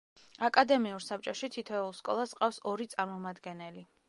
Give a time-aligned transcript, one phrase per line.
[0.47, 3.89] აკადემიურ საბჭოში თითოეულ სკოლას ჰყავს ორი წარმომადგენელი.